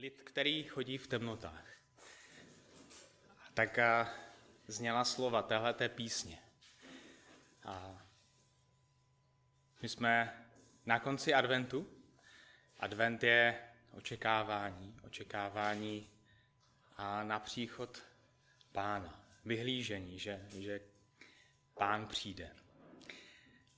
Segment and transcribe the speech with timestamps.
[0.00, 1.66] Lid, který chodí v temnotách.
[3.54, 4.14] Tak a
[4.66, 6.38] zněla slova téhleté písně.
[7.64, 8.02] A
[9.82, 10.44] my jsme
[10.86, 11.88] na konci adventu.
[12.78, 16.10] Advent je očekávání, očekávání
[16.96, 18.02] a na příchod
[18.72, 20.80] pána, vyhlížení, že, že
[21.74, 22.56] pán přijde.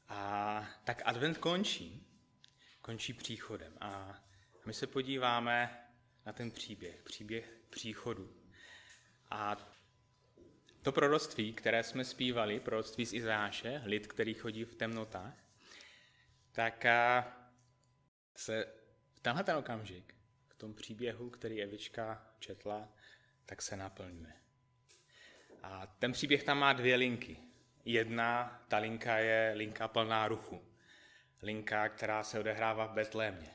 [0.08, 2.06] A tak advent končí,
[2.80, 3.78] končí příchodem.
[3.80, 4.20] A
[4.66, 5.82] my se podíváme
[6.26, 8.36] na ten příběh, příběh příchodu.
[9.30, 9.56] A
[10.82, 15.34] to proroctví, které jsme zpívali, proroctví z Izáše, lid, který chodí v temnotách,
[16.52, 16.84] tak
[18.36, 18.66] se
[19.14, 20.14] v tenhle ten okamžik,
[20.48, 22.88] v tom příběhu, který Evička četla,
[23.46, 24.32] tak se naplňuje.
[25.62, 27.36] A ten příběh tam má dvě linky.
[27.84, 30.64] Jedna, ta linka je linka plná ruchu.
[31.42, 33.50] Linka, která se odehrává v Betlémě,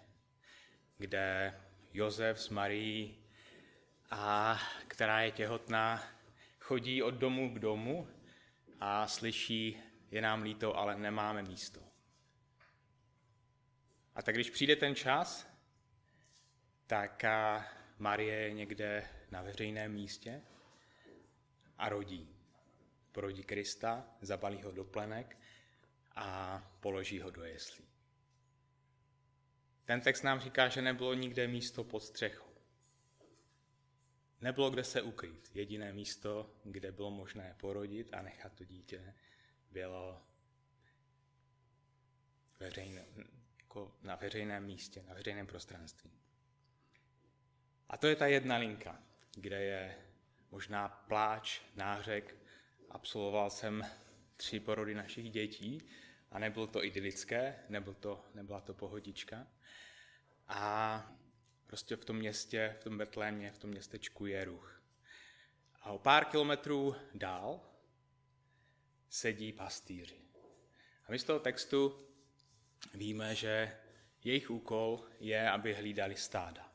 [0.98, 1.54] kde
[1.98, 3.18] Josef s Marií,
[4.12, 6.04] a která je těhotná,
[6.60, 8.08] chodí od domu k domu
[8.80, 9.78] a slyší,
[10.12, 11.82] je nám líto, ale nemáme místo.
[14.16, 15.48] A tak když přijde ten čas,
[16.88, 17.24] tak
[18.00, 20.42] Marie je někde na veřejném místě
[21.78, 22.36] a rodí.
[23.12, 25.38] Porodí Krista, zabalí ho do plenek
[26.16, 27.87] a položí ho do jeslí.
[29.88, 32.54] Ten text nám říká, že nebylo nikde místo pod střechou.
[34.42, 35.50] Nebylo kde se ukrýt.
[35.54, 39.14] Jediné místo, kde bylo možné porodit a nechat to dítě,
[39.72, 40.22] bylo
[42.60, 43.06] veřejné,
[43.60, 46.12] jako na veřejném místě, na veřejném prostranství.
[47.90, 49.04] A to je ta jedna linka,
[49.36, 49.98] kde je
[50.52, 52.36] možná pláč, nářek.
[52.90, 53.84] Absolvoval jsem
[54.38, 55.90] tři porody našich dětí
[56.32, 59.48] a nebylo to idylické, nebyl to, nebyla to pohodička.
[60.48, 61.12] A
[61.66, 64.82] prostě v tom městě, v tom Betlémě, v tom městečku je ruch.
[65.82, 67.62] A o pár kilometrů dál
[69.10, 70.22] sedí pastýři.
[71.06, 72.08] A my z toho textu
[72.94, 73.78] víme, že
[74.24, 76.72] jejich úkol je, aby hlídali stáda.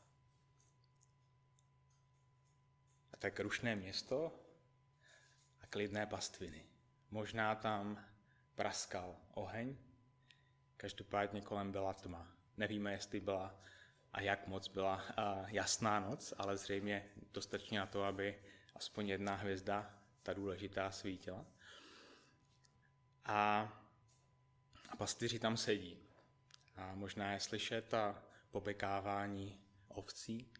[3.13, 4.39] A tak rušné město
[5.61, 6.65] a klidné pastviny.
[7.11, 8.05] Možná tam
[8.55, 9.75] praskal oheň,
[10.77, 12.31] každopádně kolem byla tma.
[12.57, 13.59] Nevíme, jestli byla
[14.13, 15.03] a jak moc byla
[15.47, 18.39] jasná noc, ale zřejmě dostatečně na to, aby
[18.75, 21.45] aspoň jedna hvězda, ta důležitá, svítila.
[23.25, 23.73] A,
[24.89, 25.99] a pastýři tam sedí.
[26.75, 30.51] A možná je slyšet a popekávání ovcí.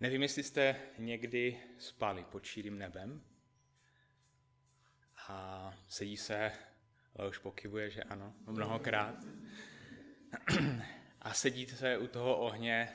[0.00, 3.35] Nevím, jestli jste někdy spali pod šírým nebem
[5.28, 6.52] a sedí se
[7.16, 9.14] ale už pokyvuje, že ano, mnohokrát.
[11.20, 12.88] A sedíte se u toho ohně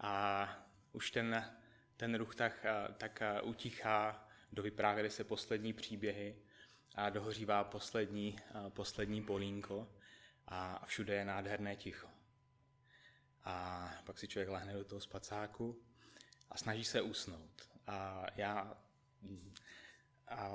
[0.00, 0.48] a
[0.92, 1.52] už ten,
[1.96, 2.66] ten ruch tak,
[2.96, 6.36] tak utichá, dovyprávěly se poslední příběhy
[6.94, 8.36] a dohořívá poslední,
[8.68, 9.88] poslední polínko
[10.48, 12.08] a všude je nádherné ticho.
[13.44, 15.82] A pak si člověk lehne do toho spacáku
[16.50, 17.68] a snaží se usnout.
[17.86, 18.78] A já
[20.28, 20.50] a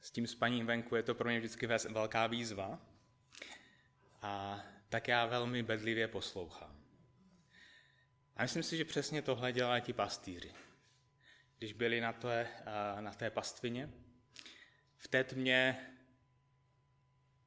[0.00, 2.78] s tím spaním venku je to pro mě vždycky velká výzva.
[4.22, 6.80] A tak já velmi bedlivě poslouchám.
[8.36, 10.54] A myslím si, že přesně tohle dělají ti pastýři.
[11.58, 12.48] Když byli na té,
[13.00, 13.90] na té pastvině,
[14.96, 15.86] v té tmě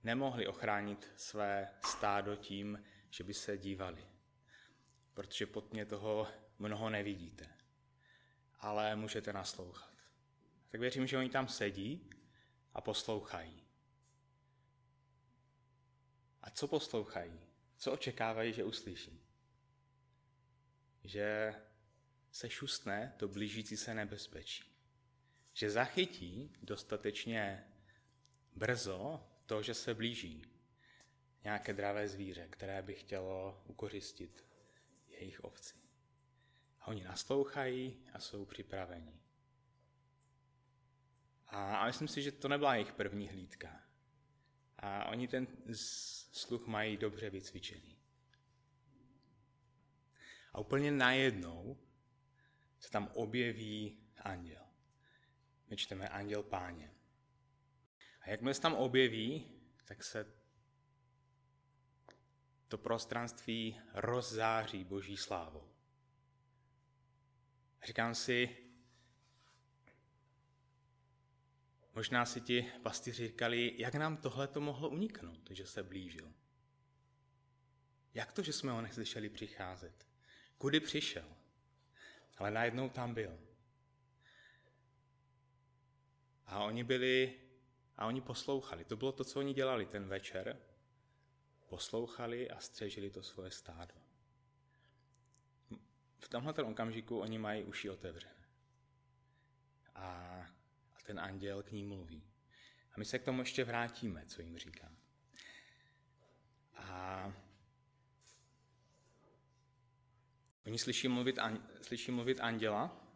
[0.04, 4.08] nemohli ochránit své stádo tím, že by se dívali.
[5.14, 6.28] Protože pod mě toho
[6.60, 7.50] mnoho nevidíte.
[8.60, 9.94] Ale můžete naslouchat.
[10.70, 12.10] Tak věřím, že oni tam sedí
[12.74, 13.64] a poslouchají.
[16.42, 17.40] A co poslouchají?
[17.78, 19.22] Co očekávají, že uslyší?
[21.04, 21.56] Že
[22.32, 24.64] se šustne to blížící se nebezpečí.
[25.54, 27.68] Že zachytí dostatečně
[28.56, 30.46] brzo to, že se blíží
[31.44, 34.46] nějaké dravé zvíře, které by chtělo ukořistit
[35.08, 35.76] jejich ovci.
[36.80, 39.23] A oni naslouchají a jsou připraveni.
[41.54, 43.82] A myslím si, že to nebyla jejich první hlídka.
[44.78, 45.48] A oni ten
[46.32, 47.98] sluch mají dobře vycvičený.
[50.54, 51.78] A úplně najednou
[52.80, 54.64] se tam objeví anděl.
[55.70, 56.92] My čteme anděl páně.
[58.22, 59.52] A jakmile se tam objeví,
[59.86, 60.34] tak se
[62.68, 65.74] to prostranství rozzáří boží slávou.
[67.84, 68.63] Říkám si,
[71.96, 76.34] Možná si ti pastýři říkali, jak nám tohle to mohlo uniknout, že se blížil.
[78.14, 80.08] Jak to, že jsme ho neslyšeli přicházet?
[80.58, 81.36] Kudy přišel?
[82.38, 83.40] Ale najednou tam byl.
[86.46, 87.40] A oni byli,
[87.98, 88.86] a oni poslouchali.
[88.86, 90.60] To bylo to, co oni dělali ten večer.
[91.70, 93.96] Poslouchali a střežili to svoje stádo.
[96.20, 98.48] V tomhle okamžiku oni mají uši otevřené.
[99.96, 100.43] A
[101.04, 102.24] ten anděl k ním mluví.
[102.92, 104.92] A my se k tomu ještě vrátíme, co jim říká.
[106.76, 107.34] A
[110.66, 111.40] oni slyší mluvit,
[111.82, 113.08] slyší mluvit anděla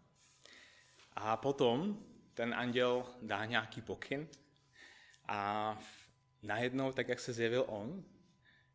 [1.13, 4.28] a potom ten anděl dá nějaký pokyn
[5.28, 5.80] a
[6.44, 8.06] najednou, tak jak se zjevil on,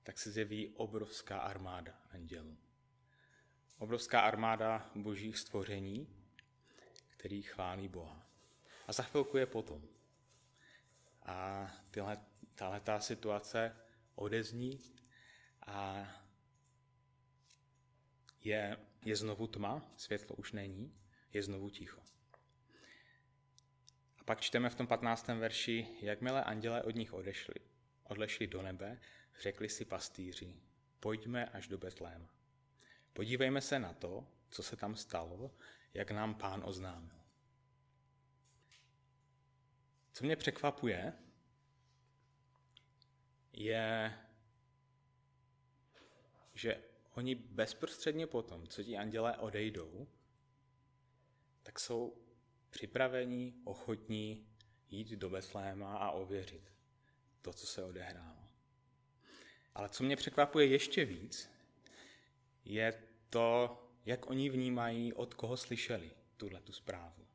[0.02, 2.58] tak se zjeví obrovská armáda andělů.
[3.78, 6.08] Obrovská armáda božích stvoření,
[7.08, 8.31] který chválí Boha.
[8.86, 9.88] A za chvilku je potom.
[11.22, 12.18] A tyhle,
[12.54, 13.76] tahle ta situace
[14.14, 14.80] odezní
[15.66, 16.08] a
[18.44, 20.94] je, je znovu tma, světlo už není,
[21.32, 22.00] je znovu ticho.
[24.18, 25.28] A pak čteme v tom 15.
[25.28, 27.54] verši, jakmile anděle od nich odešli,
[28.04, 29.00] odešli do nebe,
[29.40, 30.62] řekli si pastýři,
[31.00, 32.28] pojďme až do Betléma.
[33.12, 35.50] Podívejme se na to, co se tam stalo,
[35.94, 37.21] jak nám pán oznámil.
[40.12, 41.12] Co mě překvapuje,
[43.52, 44.18] je,
[46.54, 46.82] že
[47.14, 50.06] oni bezprostředně potom, co ti andělé odejdou,
[51.62, 52.16] tak jsou
[52.70, 54.46] připravení, ochotní
[54.90, 56.72] jít do Betléma a ověřit
[57.42, 58.48] to, co se odehrálo.
[59.74, 61.50] Ale co mě překvapuje ještě víc,
[62.64, 67.26] je to, jak oni vnímají, od koho slyšeli tuhle tu zprávu.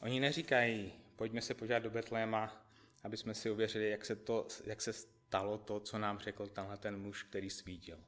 [0.00, 2.66] Oni neříkají, pojďme se podívat do Betléma,
[3.02, 6.76] aby jsme si uvěřili, jak se, to, jak se stalo to, co nám řekl tenhle
[6.76, 8.04] ten muž, který svítil.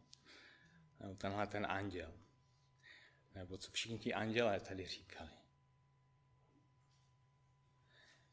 [1.01, 2.15] Nebo tenhle ten anděl.
[3.35, 5.31] Nebo co všichni ti andělé tady říkali.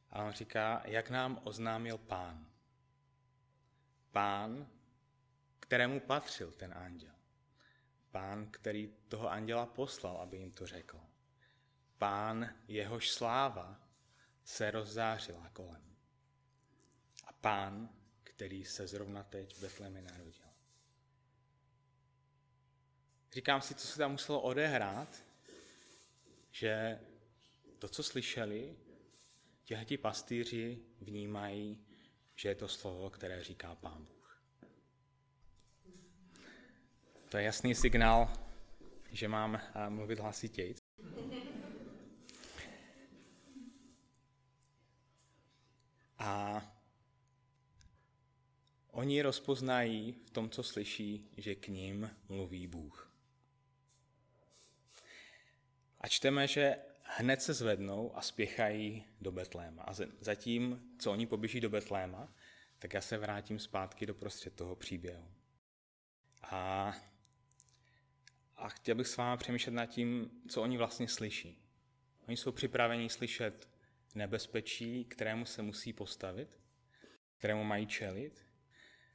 [0.10, 2.48] A on říká, jak nám oznámil pán.
[4.12, 4.68] Pán,
[5.60, 7.14] kterému patřil ten anděl.
[8.12, 11.02] Pán, který toho anděla poslal, aby jim to řekl.
[11.98, 13.85] Pán, jehož sláva
[14.46, 15.96] se rozzářila kolem.
[17.26, 17.90] A pán,
[18.24, 20.46] který se zrovna teď v Betlemi narodil.
[23.32, 25.26] Říkám si, co se tam muselo odehrát,
[26.52, 27.00] že
[27.80, 28.76] to, co slyšeli,
[29.66, 31.86] Těhleti pastýři vnímají,
[32.36, 34.42] že je to slovo, které říká Pán Bůh.
[37.30, 38.34] To je jasný signál,
[39.12, 40.76] že mám eh, mluvit hlasitěji.
[49.16, 53.12] Oni rozpoznají v tom, co slyší, že k ním mluví Bůh.
[56.02, 59.84] A čteme, že hned se zvednou a spěchají do Betléma.
[59.84, 62.34] A zatím, co oni poběží do Betléma,
[62.80, 65.28] tak já se vrátím zpátky do prostřed toho příběhu.
[66.44, 66.94] A,
[68.56, 71.58] a chtěl bych s vámi přemýšlet nad tím, co oni vlastně slyší.
[72.28, 73.70] Oni jsou připraveni slyšet
[74.16, 76.60] nebezpečí, kterému se musí postavit,
[77.38, 78.45] kterému mají čelit,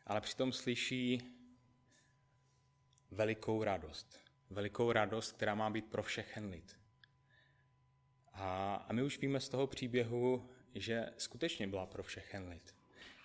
[0.07, 1.23] ale přitom slyší
[3.11, 4.21] velikou radost.
[4.51, 6.77] Velikou radost, která má být pro všechen lid.
[8.33, 12.75] A, a my už víme z toho příběhu, že skutečně byla pro všechen lid.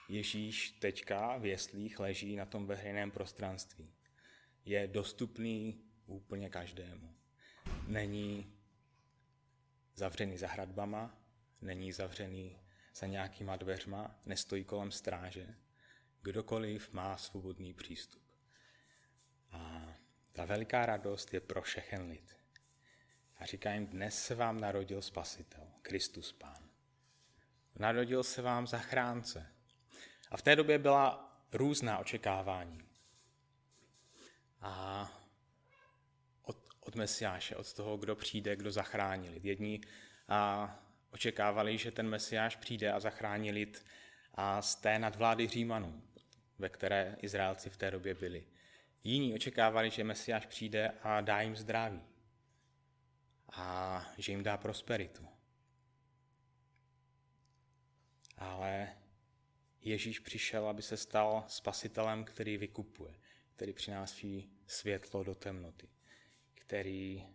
[0.10, 3.94] Ježíš teďka v jeslích leží na tom veřejném prostranství.
[4.66, 7.16] Je dostupný úplně každému.
[7.88, 8.54] Není
[9.96, 11.18] zavřený za hradbama,
[11.62, 12.60] není zavřený
[12.96, 15.56] za nějakýma dveřma, nestojí kolem stráže.
[16.26, 18.22] Kdokoliv má svobodný přístup.
[19.52, 19.88] A
[20.34, 22.36] ta veliká radost je pro všechen lid.
[23.38, 26.70] A říká jim, dnes se vám narodil spasitel, Kristus Pán.
[27.76, 29.52] Narodil se vám zachránce.
[30.32, 32.82] A v té době byla různá očekávání.
[34.62, 35.08] A
[36.42, 39.46] od, od Mesiáše, od toho, kdo přijde, kdo zachrání lid.
[39.46, 39.82] Jedni
[40.28, 40.80] a,
[41.12, 43.86] očekávali, že ten Mesiáš přijde a zachrání lid
[44.34, 46.02] a z té nadvlády Římanů,
[46.60, 48.48] ve které Izraelci v té době byli.
[49.04, 52.02] Jiní očekávali, že Mesiáš přijde a dá jim zdraví
[53.50, 55.28] a že jim dá prosperitu.
[58.38, 58.96] Ale
[59.82, 63.20] Ježíš přišel, aby se stal spasitelem, který vykupuje,
[63.56, 65.90] který přináší světlo do temnoty,
[66.54, 67.26] který,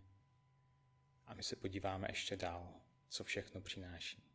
[1.26, 2.74] a my se podíváme ještě dál,
[3.08, 4.29] co všechno přináší.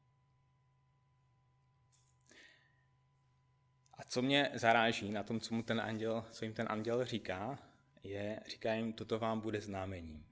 [3.97, 7.59] A co mě zaráží na tom, co, mu ten anděl, co jim ten anděl říká,
[8.03, 10.25] je, říká jim, toto vám bude známením.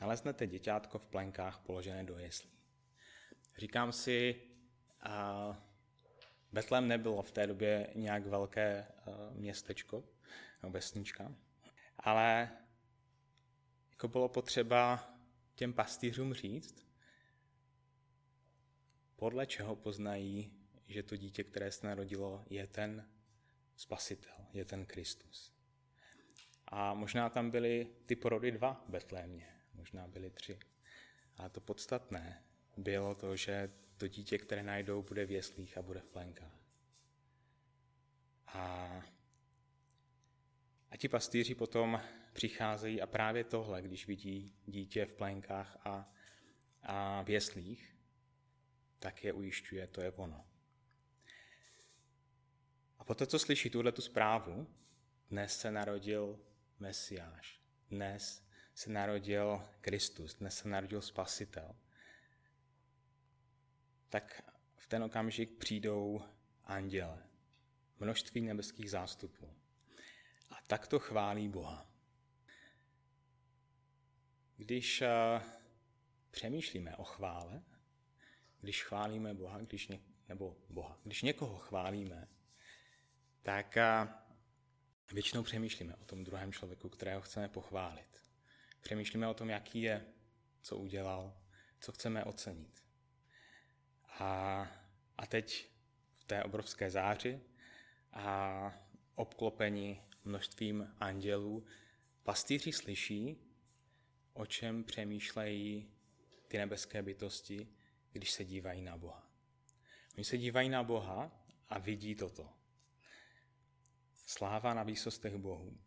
[0.00, 2.50] Naleznete děťátko v plenkách položené do jeslí.
[3.58, 4.42] Říkám si,
[5.02, 5.56] a
[6.52, 8.86] Betlem nebylo v té době nějak velké
[9.32, 10.04] městečko,
[10.62, 11.34] nebo vesnička,
[11.98, 12.50] ale
[13.90, 15.10] jako bylo potřeba
[15.54, 16.86] těm pastýřům říct,
[19.16, 20.59] podle čeho poznají,
[20.90, 23.08] že to dítě, které se narodilo, je ten
[23.76, 25.52] spasitel, je ten Kristus.
[26.68, 30.58] A možná tam byly ty porody dva v Betlémě, možná byly tři.
[31.36, 32.44] A to podstatné
[32.76, 36.60] bylo to, že to dítě, které najdou, bude v jeslích a bude v plenkách.
[38.46, 38.62] A,
[40.90, 42.00] a ti pastýři potom
[42.32, 46.12] přicházejí a právě tohle, když vidí dítě v plenkách a,
[46.82, 47.96] a v jeslích,
[48.98, 50.49] tak je ujišťuje, to je ono.
[53.00, 54.66] A poté, co slyší tuhle tu zprávu,
[55.30, 56.40] dnes se narodil
[56.78, 61.76] Mesiáš, dnes se narodil Kristus, dnes se narodil Spasitel,
[64.08, 66.20] tak v ten okamžik přijdou
[66.64, 67.26] anděle,
[68.00, 69.54] množství nebeských zástupů.
[70.50, 71.86] A tak to chválí Boha.
[74.56, 75.42] Když uh,
[76.30, 77.62] přemýšlíme o chvále,
[78.60, 82.28] když chválíme Boha, když ně, nebo Boha, když někoho chválíme,
[83.42, 84.08] tak uh,
[85.12, 88.22] většinou přemýšlíme o tom druhém člověku, kterého chceme pochválit.
[88.80, 90.06] Přemýšlíme o tom, jaký je,
[90.62, 91.36] co udělal,
[91.80, 92.84] co chceme ocenit.
[94.18, 94.62] A,
[95.18, 95.70] a teď
[96.16, 97.40] v té obrovské záři
[98.12, 98.74] a
[99.14, 101.64] obklopení množstvím andělů,
[102.22, 103.36] pastýři slyší,
[104.32, 105.90] o čem přemýšlejí
[106.48, 107.68] ty nebeské bytosti,
[108.12, 109.30] když se dívají na Boha.
[110.16, 112.59] Oni se dívají na Boha a vidí toto.
[114.30, 115.78] Sláva na výsostech Bohu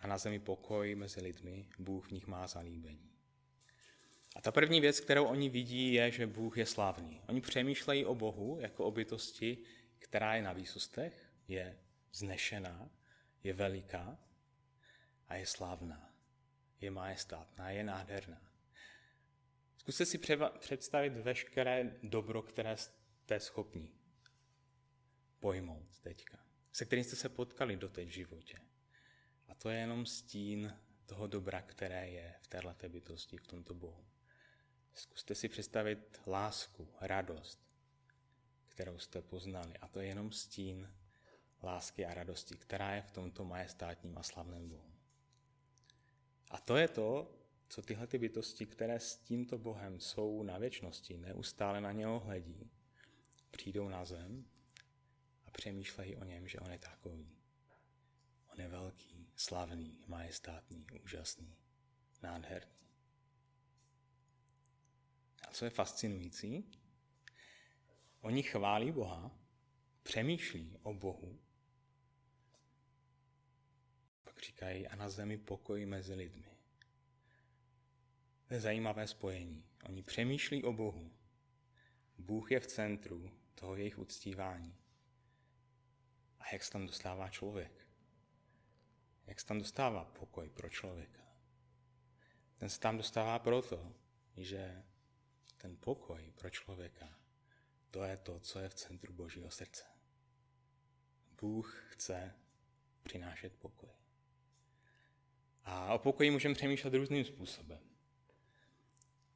[0.00, 3.10] a na zemi pokoj mezi lidmi, Bůh v nich má zalíbení.
[4.36, 7.20] A ta první věc, kterou oni vidí, je, že Bůh je slavný.
[7.28, 9.58] Oni přemýšlejí o Bohu jako o bytosti,
[9.98, 11.78] která je na výsostech, je
[12.12, 12.90] znešená,
[13.42, 14.18] je veliká
[15.28, 16.08] a je slavná
[16.80, 18.40] je majestátná, je nádherná.
[19.76, 20.18] Zkuste si
[20.58, 23.92] představit veškeré dobro, které jste schopni
[25.40, 26.47] pojmout teďka,
[26.78, 28.58] se kterým jste se potkali doteď v životě.
[29.48, 34.04] A to je jenom stín toho dobra, které je v této bytosti, v tomto Bohu.
[34.94, 37.60] Zkuste si představit lásku, radost,
[38.68, 39.74] kterou jste poznali.
[39.80, 40.94] A to je jenom stín
[41.62, 44.92] lásky a radosti, která je v tomto majestátním a slavném Bohu.
[46.50, 47.34] A to je to,
[47.68, 52.70] co tyhle ty bytosti, které s tímto Bohem jsou na věčnosti, neustále na něho hledí,
[53.50, 54.44] přijdou na zem
[55.58, 57.36] přemýšlejí o něm, že on je takový.
[58.52, 61.56] On je velký, slavný, majestátný, úžasný,
[62.22, 62.78] nádherný.
[65.48, 66.64] A co je fascinující?
[68.20, 69.30] Oni chválí Boha,
[70.02, 71.38] přemýšlí o Bohu
[74.58, 76.48] říkají a na zemi pokoj mezi lidmi.
[78.48, 79.64] To je zajímavé spojení.
[79.84, 81.12] Oni přemýšlí o Bohu.
[82.18, 84.74] Bůh je v centru toho jejich uctívání.
[86.40, 87.88] A jak se tam dostává člověk?
[89.26, 91.22] Jak se tam dostává pokoj pro člověka?
[92.56, 93.94] Ten se tam dostává proto,
[94.36, 94.84] že
[95.56, 97.18] ten pokoj pro člověka,
[97.90, 99.84] to je to, co je v centru Božího srdce.
[101.40, 102.34] Bůh chce
[103.02, 103.90] přinášet pokoj.
[105.64, 107.80] A o pokoji můžeme přemýšlet různým způsobem.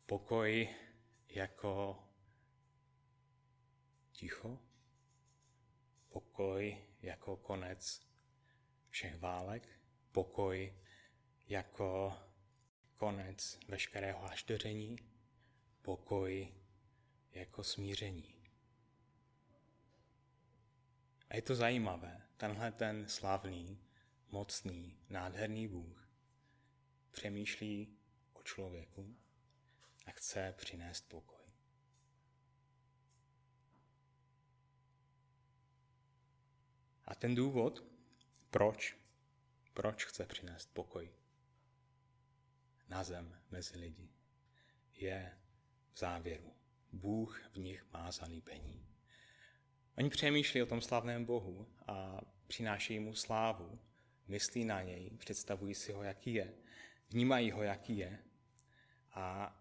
[0.07, 0.69] Pokoj
[1.29, 2.05] jako
[4.13, 4.59] ticho,
[6.09, 8.07] pokoj jako konec
[8.89, 9.69] všech válek,
[10.13, 10.75] pokoj
[11.47, 12.19] jako
[12.97, 14.97] konec veškerého hašteření,
[15.83, 16.55] pokoj
[17.33, 18.35] jako smíření.
[21.29, 23.85] A je to zajímavé, tenhle ten slavný,
[24.29, 26.09] mocný, nádherný Bůh
[27.11, 27.99] přemýšlí
[28.33, 29.17] o člověku
[30.07, 31.32] a chce přinést pokoj.
[37.12, 37.85] A ten důvod,
[38.50, 38.97] proč,
[39.75, 41.12] proč chce přinést pokoj
[42.88, 44.09] na zem mezi lidi,
[44.95, 45.38] je
[45.92, 46.52] v závěru.
[46.92, 48.87] Bůh v nich má zalíbení.
[49.99, 53.81] Oni přemýšlí o tom slavném Bohu a přinášejí mu slávu,
[54.28, 56.54] myslí na něj, představují si ho, jaký je
[57.11, 58.19] vnímají ho, jaký je.
[59.11, 59.57] A,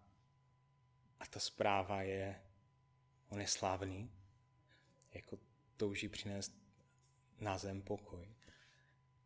[1.20, 2.42] a ta zpráva je,
[3.28, 4.10] on je slavný,
[5.14, 5.38] jako
[5.76, 6.61] touží přinést
[7.42, 8.34] na zem pokoj,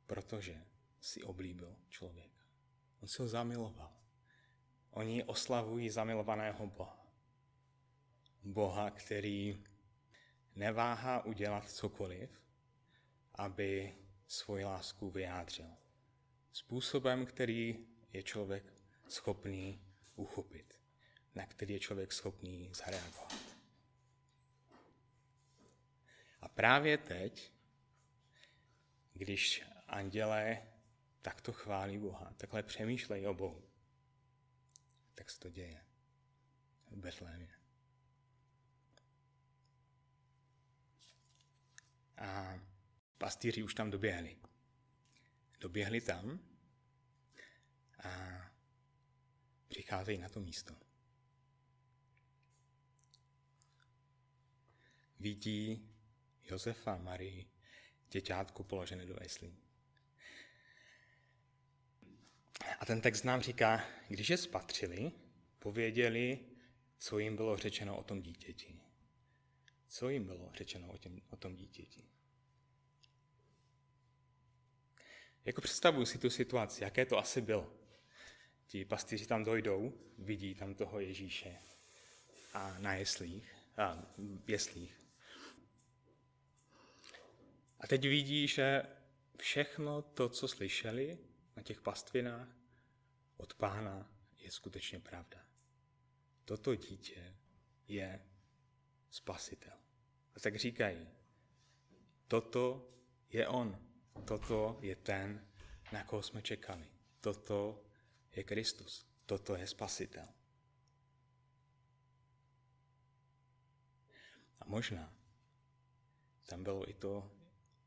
[0.06, 0.64] protože
[1.00, 2.44] si oblíbil člověka.
[3.02, 3.92] On si ho zamiloval.
[4.90, 7.06] Oni oslavují zamilovaného Boha.
[8.44, 9.64] Boha, který
[10.54, 12.30] neváhá udělat cokoliv,
[13.34, 13.94] aby
[14.26, 15.70] svoji lásku vyjádřil.
[16.52, 18.72] Způsobem, který je člověk
[19.08, 19.80] schopný
[20.16, 20.80] uchopit,
[21.34, 23.34] na který je člověk schopný zareagovat.
[26.40, 27.52] A právě teď,
[29.16, 30.62] když andělé
[31.22, 33.68] takto chválí Boha, takhle přemýšlejí o Bohu,
[35.14, 35.84] tak se to děje
[36.90, 37.54] v Betlémě.
[42.16, 42.60] A
[43.18, 44.36] pastýři už tam doběhli.
[45.60, 46.40] Doběhli tam
[48.02, 48.10] a
[49.68, 50.76] přicházejí na to místo.
[55.20, 55.90] Vidí
[56.44, 57.55] Josefa, Marii,
[58.10, 59.56] děťátko položené do eslí.
[62.80, 65.12] A ten text nám říká, když je spatřili,
[65.58, 66.38] pověděli,
[66.98, 68.80] co jim bylo řečeno o tom dítěti.
[69.88, 72.04] Co jim bylo řečeno o, těm, o tom dítěti?
[75.44, 77.72] Jako představuju si tu situaci, jaké to asi bylo.
[78.66, 81.58] Ti pastýři tam dojdou, vidí tam toho Ježíše
[82.54, 84.02] a na jeslích, a
[84.46, 85.05] jeslích.
[87.86, 88.82] A teď vidí, že
[89.38, 91.18] všechno to, co slyšeli
[91.56, 92.48] na těch pastvinách
[93.36, 95.46] od pána, je skutečně pravda.
[96.44, 97.36] Toto dítě
[97.88, 98.26] je
[99.10, 99.72] spasitel.
[100.36, 101.08] A tak říkají,
[102.28, 102.90] toto
[103.30, 103.78] je on,
[104.24, 105.46] toto je ten,
[105.92, 106.90] na koho jsme čekali.
[107.20, 107.84] Toto
[108.36, 110.28] je Kristus, toto je spasitel.
[114.60, 115.14] A možná
[116.46, 117.36] tam bylo i to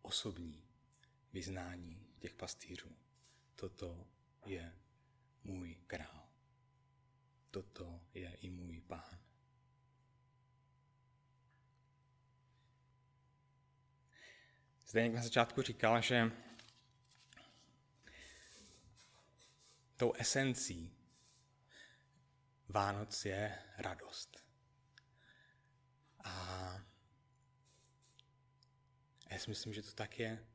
[0.02, 0.68] osobní
[1.34, 2.96] vyznání těch pastýřů.
[3.56, 4.08] Toto
[4.46, 4.76] je
[5.44, 6.30] můj král.
[7.52, 9.20] Toto je i můj pán.
[14.88, 16.32] Zde na začátku říkal, že
[19.98, 21.00] tou esencí
[22.70, 24.44] Vánoc je radost.
[26.24, 26.89] A
[29.40, 30.46] si myslím, že to tak je.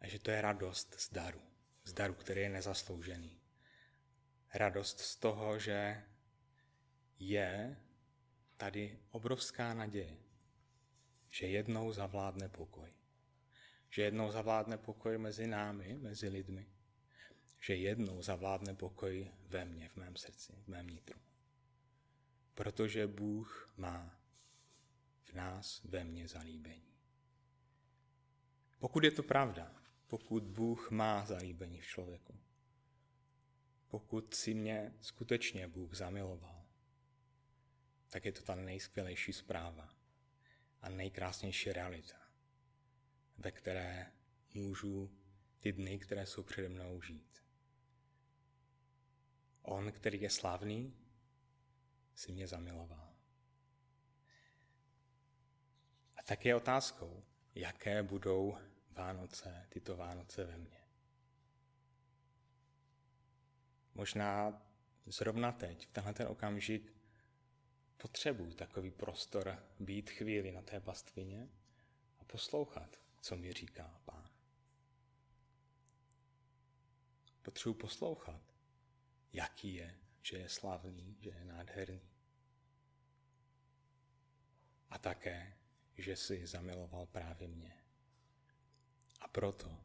[0.00, 1.42] A že to je radost z daru.
[1.84, 3.40] Z daru, který je nezasloužený.
[4.54, 6.04] Radost z toho, že
[7.18, 7.76] je
[8.56, 10.16] tady obrovská naděje
[11.32, 12.92] že jednou zavládne pokoj.
[13.90, 16.68] Že jednou zavládne pokoj mezi námi, mezi lidmi.
[17.60, 21.20] Že jednou zavládne pokoj ve mně, v mém srdci, v mém nitru.
[22.54, 24.20] Protože Bůh má
[25.24, 26.91] v nás, ve mně zalíbení.
[28.82, 29.74] Pokud je to pravda,
[30.06, 32.40] pokud Bůh má zalíbení v člověku,
[33.88, 36.64] pokud si mě skutečně Bůh zamiloval,
[38.08, 39.88] tak je to ta nejskvělejší zpráva,
[40.80, 42.16] a nejkrásnější realita,
[43.38, 44.12] ve které
[44.54, 45.10] můžu
[45.60, 47.42] ty dny, které jsou přede mnou žít.
[49.62, 50.96] On, který je slavný,
[52.14, 53.14] si mě zamiloval.
[56.16, 57.22] A tak je otázkou,
[57.54, 58.58] jaké budou
[58.92, 60.80] Vánoce, tyto Vánoce ve mně.
[63.94, 64.62] Možná
[65.06, 66.92] zrovna teď, v tenhle ten okamžik,
[67.96, 71.48] potřebuji takový prostor být chvíli na té pastvině
[72.18, 74.30] a poslouchat, co mi říká pán.
[77.42, 78.42] Potřebuji poslouchat,
[79.32, 82.10] jaký je, že je slavný, že je nádherný.
[84.90, 85.56] A také,
[85.98, 87.81] že si zamiloval právě mě.
[89.22, 89.80] A proto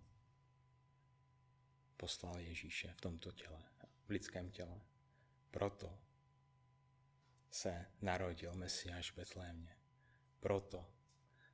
[1.97, 3.63] poslal Ježíše v tomto těle,
[4.05, 4.81] v lidském těle.
[5.51, 5.99] Proto
[7.51, 9.77] se narodil Mesiáš v Betlémě.
[10.39, 10.91] Proto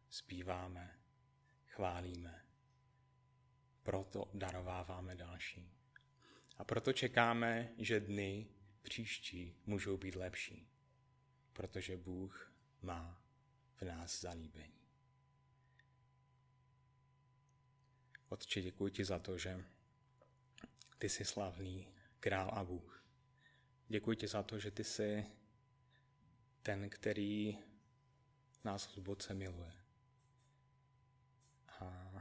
[0.10, 1.00] zpíváme,
[1.67, 2.46] chválíme,
[3.84, 5.72] proto darováváme další.
[6.58, 8.48] A proto čekáme, že dny
[8.82, 10.67] příští můžou být lepší,
[11.54, 13.24] protože Bůh má
[13.76, 14.83] v nás zalíbení.
[18.34, 19.65] Otče, děkuji ti za to, že
[20.98, 21.88] ty jsi slavný
[22.19, 23.06] král a Bůh.
[23.88, 25.26] Děkuji ti za to, že ty jsi
[26.62, 27.58] ten, který
[28.63, 29.74] nás hluboce miluje.
[31.67, 32.12] A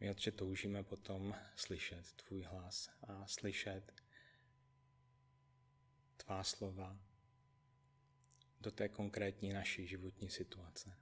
[0.00, 3.92] my, Otče, toužíme potom slyšet tvůj hlas a slyšet
[6.16, 6.98] tvá slova
[8.60, 10.98] do té konkrétní naší životní situace.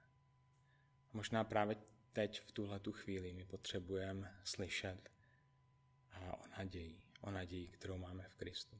[1.09, 1.75] A možná právě
[2.13, 5.11] teď v tuhle tu chvíli my potřebujeme slyšet
[6.11, 8.77] a o naději, o naději, kterou máme v Kristu.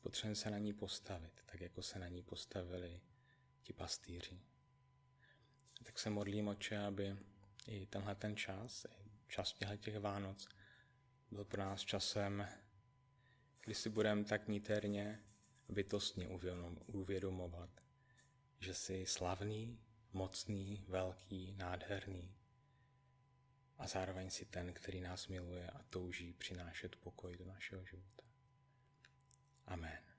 [0.00, 3.00] Potřebujeme se na ní postavit, tak jako se na ní postavili
[3.62, 4.40] ti pastýři.
[5.84, 7.16] Tak se modlím, oče, aby
[7.66, 10.48] i tenhle ten čas, i čas těch Vánoc,
[11.30, 12.48] byl pro nás časem,
[13.64, 15.22] kdy si budeme tak niterně
[15.68, 16.28] bytostně
[16.86, 17.70] uvědomovat,
[18.60, 19.78] že jsi slavný,
[20.12, 22.34] mocný, velký, nádherný
[23.78, 28.22] a zároveň si ten, který nás miluje a touží přinášet pokoj do našeho života.
[29.66, 30.11] Amen.